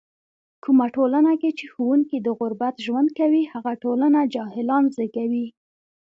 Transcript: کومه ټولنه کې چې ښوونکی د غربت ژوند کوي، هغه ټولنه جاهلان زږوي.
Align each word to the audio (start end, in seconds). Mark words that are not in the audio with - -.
کومه 0.63 0.85
ټولنه 0.95 1.31
کې 1.41 1.49
چې 1.57 1.65
ښوونکی 1.73 2.17
د 2.21 2.27
غربت 2.39 2.75
ژوند 2.85 3.09
کوي، 3.19 3.43
هغه 3.53 3.71
ټولنه 3.83 4.19
جاهلان 4.33 4.83
زږوي. 4.95 5.47